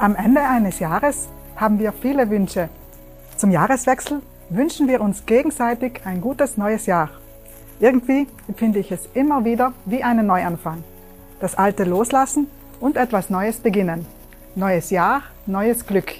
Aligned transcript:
Am 0.00 0.16
Ende 0.16 0.40
eines 0.40 0.78
Jahres 0.78 1.28
haben 1.56 1.78
wir 1.78 1.92
viele 1.92 2.30
Wünsche. 2.30 2.70
Zum 3.36 3.50
Jahreswechsel 3.50 4.22
wünschen 4.48 4.88
wir 4.88 5.02
uns 5.02 5.26
gegenseitig 5.26 6.00
ein 6.06 6.22
gutes 6.22 6.56
neues 6.56 6.86
Jahr. 6.86 7.10
Irgendwie 7.80 8.26
empfinde 8.48 8.78
ich 8.78 8.90
es 8.92 9.10
immer 9.12 9.44
wieder 9.44 9.74
wie 9.84 10.02
einen 10.02 10.26
Neuanfang. 10.26 10.82
Das 11.38 11.54
Alte 11.54 11.84
loslassen 11.84 12.46
und 12.80 12.96
etwas 12.96 13.28
Neues 13.28 13.58
beginnen. 13.58 14.06
Neues 14.54 14.88
Jahr, 14.88 15.20
neues 15.44 15.86
Glück. 15.86 16.14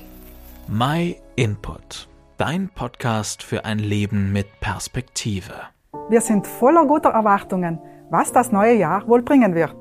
My 0.68 1.16
Input, 1.36 2.06
dein 2.36 2.68
Podcast 2.68 3.42
für 3.42 3.64
ein 3.64 3.78
Leben 3.78 4.30
mit 4.30 4.60
Perspektive. 4.60 5.54
Wir 6.10 6.20
sind 6.20 6.46
voller 6.46 6.84
guter 6.84 7.12
Erwartungen, 7.12 7.78
was 8.10 8.30
das 8.30 8.52
neue 8.52 8.74
Jahr 8.74 9.08
wohl 9.08 9.22
bringen 9.22 9.54
wird. 9.54 9.74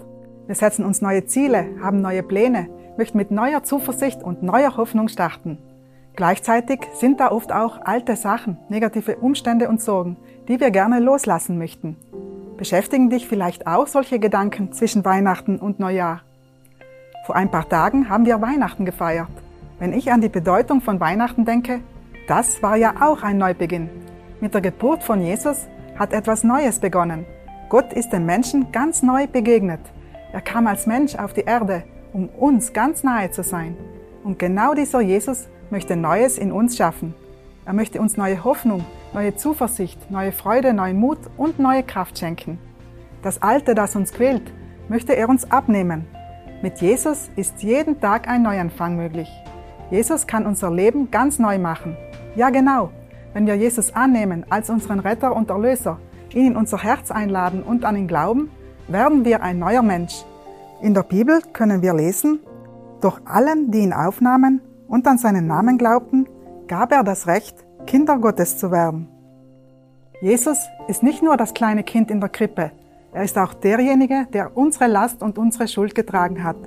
Wir 0.47 0.55
setzen 0.55 0.86
uns 0.86 1.02
neue 1.02 1.25
Ziele, 1.25 1.75
haben 1.84 2.02
neue 2.02 2.23
Pläne, 2.23 2.70
möchten 3.00 3.18
mit 3.18 3.31
neuer 3.31 3.63
Zuversicht 3.63 4.21
und 4.21 4.43
neuer 4.43 4.75
Hoffnung 4.75 5.07
starten. 5.07 5.57
Gleichzeitig 6.15 6.82
sind 6.93 7.21
da 7.21 7.32
oft 7.32 7.51
auch 7.51 7.79
alte 7.86 8.18
Sachen, 8.18 8.57
negative 8.68 9.15
Umstände 9.15 9.69
und 9.69 9.82
Sorgen, 9.82 10.18
die 10.50 10.60
wir 10.60 10.69
gerne 10.69 11.00
loslassen 11.00 11.57
möchten. 11.57 11.96
Beschäftigen 12.57 13.09
dich 13.09 13.25
vielleicht 13.25 13.65
auch 13.68 13.87
solche 13.87 14.20
Gedanken 14.20 14.73
zwischen 14.73 15.06
Weihnachten 15.06 15.59
und 15.59 15.79
Neujahr? 15.79 16.23
Vor 17.25 17.37
ein 17.37 17.50
paar 17.50 17.70
Tagen 17.70 18.09
haben 18.09 18.25
wir 18.25 18.42
Weihnachten 18.42 18.83
gefeiert. 18.83 19.29
Wenn 19.79 19.93
ich 19.93 20.11
an 20.11 20.20
die 20.20 20.28
Bedeutung 20.28 20.81
von 20.81 21.00
Weihnachten 21.00 21.45
denke, 21.45 21.79
das 22.28 22.61
war 22.61 22.75
ja 22.75 22.95
auch 23.00 23.23
ein 23.23 23.37
Neubeginn. 23.37 23.89
Mit 24.42 24.54
der 24.54 24.61
Geburt 24.61 25.04
von 25.04 25.21
Jesus 25.21 25.70
hat 25.97 26.11
etwas 26.11 26.43
Neues 26.43 26.79
begonnen. 26.79 27.25
Gott 27.70 27.93
ist 27.93 28.09
dem 28.09 28.25
Menschen 28.25 28.73
ganz 28.73 29.04
neu 29.04 29.25
begegnet. 29.25 29.79
Er 30.34 30.42
kam 30.42 30.68
als 30.68 30.86
Mensch 30.86 31.15
auf 31.15 31.31
die 31.34 31.45
Erde 31.45 31.84
um 32.13 32.30
uns 32.30 32.73
ganz 32.73 33.03
nahe 33.03 33.31
zu 33.31 33.44
sein. 33.44 33.75
Und 34.23 34.39
genau 34.39 34.73
dieser 34.73 35.02
Jesus 35.02 35.47
möchte 35.69 35.95
Neues 35.95 36.38
in 36.38 36.52
uns 36.52 36.77
schaffen. 36.77 37.13
Er 37.66 37.73
möchte 37.73 38.02
uns 38.02 38.17
neue 38.17 38.44
Hoffnung, 38.44 38.86
neue 39.14 39.36
Zuversicht, 39.36 40.09
neue 40.11 40.31
Freude, 40.31 40.73
neuen 40.73 40.97
Mut 40.97 41.19
und 41.38 41.59
neue 41.59 41.84
Kraft 41.84 42.17
schenken. 42.17 42.59
Das 43.22 43.42
Alte, 43.42 43.75
das 43.75 43.95
uns 43.95 44.11
quält, 44.14 44.52
möchte 44.88 45.16
er 45.16 45.30
uns 45.30 45.50
abnehmen. 45.52 46.08
Mit 46.61 46.81
Jesus 46.81 47.30
ist 47.36 47.61
jeden 47.64 48.00
Tag 48.00 48.28
ein 48.28 48.41
Neuanfang 48.41 48.95
möglich. 48.95 49.30
Jesus 49.91 50.28
kann 50.28 50.45
unser 50.45 50.72
Leben 50.72 51.12
ganz 51.12 51.39
neu 51.39 51.58
machen. 51.58 51.95
Ja 52.36 52.50
genau, 52.50 52.91
wenn 53.34 53.47
wir 53.47 53.56
Jesus 53.56 53.94
annehmen 53.94 54.45
als 54.50 54.69
unseren 54.69 55.00
Retter 55.00 55.36
und 55.36 55.50
Erlöser, 55.50 56.00
ihn 56.34 56.47
in 56.47 56.56
unser 56.56 56.84
Herz 56.84 57.12
einladen 57.12 57.64
und 57.64 57.86
an 57.86 57.95
ihn 57.95 58.08
glauben, 58.08 58.52
werden 58.88 59.25
wir 59.25 59.41
ein 59.41 59.59
neuer 59.59 59.81
Mensch, 59.81 60.25
in 60.81 60.94
der 60.94 61.03
Bibel 61.03 61.41
können 61.53 61.81
wir 61.81 61.94
lesen, 61.94 62.39
doch 63.02 63.22
allen, 63.25 63.72
die 63.72 63.80
ihn 63.80 63.94
aufnahmen 63.94 64.61
und 64.88 65.08
an 65.08 65.17
seinen 65.17 65.47
Namen 65.47 65.77
glaubten, 65.77 66.27
gab 66.67 66.91
er 66.91 67.03
das 67.03 67.27
Recht, 67.27 67.55
Kinder 67.85 68.17
Gottes 68.17 68.58
zu 68.58 68.72
werden. 68.72 69.07
Jesus 70.22 70.59
ist 70.88 71.03
nicht 71.03 71.23
nur 71.23 71.38
das 71.38 71.53
kleine 71.53 71.83
Kind 71.83 72.11
in 72.11 72.19
der 72.19 72.30
Krippe, 72.30 72.72
er 73.11 73.23
ist 73.23 73.38
auch 73.38 73.53
derjenige, 73.53 74.27
der 74.33 74.55
unsere 74.55 74.88
Last 74.88 75.23
und 75.23 75.38
unsere 75.38 75.67
Schuld 75.67 75.95
getragen 75.95 76.44
hat 76.44 76.57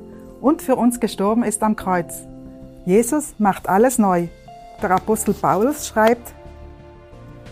und 0.40 0.60
für 0.60 0.74
uns 0.74 0.98
gestorben 0.98 1.44
ist 1.44 1.62
am 1.62 1.76
Kreuz. 1.76 2.26
Jesus 2.84 3.34
macht 3.38 3.68
alles 3.68 3.98
neu. 3.98 4.26
Der 4.82 4.90
Apostel 4.90 5.34
Paulus 5.34 5.86
schreibt, 5.86 6.34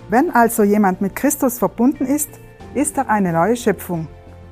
Wenn 0.08 0.30
also 0.30 0.64
jemand 0.64 1.00
mit 1.00 1.14
Christus 1.14 1.60
verbunden 1.60 2.04
ist, 2.04 2.30
ist 2.74 2.98
er 2.98 3.08
eine 3.08 3.32
neue 3.32 3.54
Schöpfung. 3.54 4.08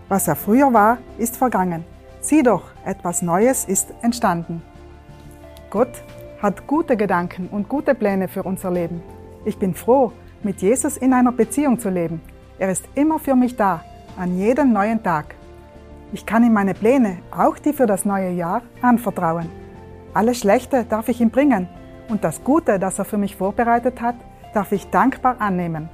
Was 0.08 0.28
er 0.28 0.36
früher 0.36 0.72
war, 0.72 0.98
ist 1.18 1.36
vergangen. 1.36 1.84
Sieh 2.20 2.42
doch, 2.42 2.64
etwas 2.84 3.22
Neues 3.22 3.64
ist 3.64 3.94
entstanden. 4.02 4.62
Gott 5.70 6.02
hat 6.42 6.66
gute 6.66 6.96
Gedanken 6.96 7.48
und 7.48 7.68
gute 7.68 7.94
Pläne 7.94 8.28
für 8.28 8.42
unser 8.42 8.70
Leben. 8.70 9.02
Ich 9.44 9.56
bin 9.56 9.74
froh, 9.74 10.12
mit 10.42 10.60
Jesus 10.60 10.96
in 10.96 11.12
einer 11.12 11.32
Beziehung 11.32 11.78
zu 11.78 11.90
leben. 11.90 12.20
Er 12.58 12.70
ist 12.70 12.84
immer 12.94 13.18
für 13.18 13.34
mich 13.34 13.56
da, 13.56 13.84
an 14.18 14.36
jedem 14.36 14.72
neuen 14.72 15.02
Tag. 15.02 15.36
Ich 16.12 16.26
kann 16.26 16.42
ihm 16.42 16.52
meine 16.52 16.74
Pläne, 16.74 17.18
auch 17.30 17.58
die 17.58 17.72
für 17.72 17.86
das 17.86 18.04
neue 18.04 18.30
Jahr, 18.30 18.62
anvertrauen. 18.82 19.48
Alles 20.12 20.40
Schlechte 20.40 20.84
darf 20.84 21.08
ich 21.08 21.20
ihm 21.20 21.30
bringen 21.30 21.68
und 22.08 22.24
das 22.24 22.42
Gute, 22.42 22.78
das 22.78 22.98
er 22.98 23.04
für 23.04 23.18
mich 23.18 23.36
vorbereitet 23.36 24.00
hat, 24.00 24.16
darf 24.54 24.72
ich 24.72 24.90
dankbar 24.90 25.40
annehmen. 25.40 25.88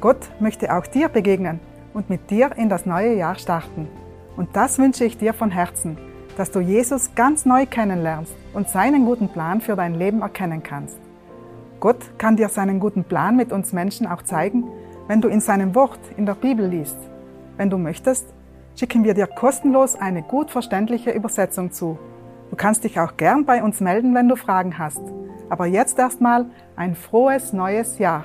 Gott 0.00 0.30
möchte 0.40 0.74
auch 0.74 0.86
dir 0.86 1.08
begegnen 1.08 1.60
und 1.94 2.10
mit 2.10 2.30
dir 2.30 2.50
in 2.56 2.68
das 2.68 2.84
neue 2.86 3.14
Jahr 3.14 3.36
starten. 3.36 3.88
Und 4.36 4.56
das 4.56 4.78
wünsche 4.78 5.04
ich 5.04 5.18
dir 5.18 5.34
von 5.34 5.50
Herzen, 5.50 5.98
dass 6.36 6.50
du 6.50 6.60
Jesus 6.60 7.14
ganz 7.14 7.44
neu 7.44 7.66
kennenlernst 7.66 8.34
und 8.54 8.68
seinen 8.68 9.04
guten 9.04 9.28
Plan 9.28 9.60
für 9.60 9.76
dein 9.76 9.94
Leben 9.94 10.22
erkennen 10.22 10.62
kannst. 10.62 10.98
Gott 11.80 12.16
kann 12.18 12.36
dir 12.36 12.48
seinen 12.48 12.80
guten 12.80 13.04
Plan 13.04 13.36
mit 13.36 13.52
uns 13.52 13.72
Menschen 13.72 14.06
auch 14.06 14.22
zeigen, 14.22 14.64
wenn 15.08 15.20
du 15.20 15.28
in 15.28 15.40
seinem 15.40 15.74
Wort 15.74 15.98
in 16.16 16.26
der 16.26 16.34
Bibel 16.34 16.66
liest. 16.66 16.98
Wenn 17.56 17.70
du 17.70 17.76
möchtest, 17.76 18.26
schicken 18.76 19.04
wir 19.04 19.14
dir 19.14 19.26
kostenlos 19.26 19.96
eine 19.96 20.22
gut 20.22 20.50
verständliche 20.50 21.10
Übersetzung 21.10 21.72
zu. 21.72 21.98
Du 22.50 22.56
kannst 22.56 22.84
dich 22.84 23.00
auch 23.00 23.16
gern 23.16 23.44
bei 23.44 23.62
uns 23.62 23.80
melden, 23.80 24.14
wenn 24.14 24.28
du 24.28 24.36
Fragen 24.36 24.78
hast. 24.78 25.02
Aber 25.48 25.66
jetzt 25.66 25.98
erstmal 25.98 26.46
ein 26.76 26.94
frohes 26.94 27.52
neues 27.52 27.98
Jahr. 27.98 28.24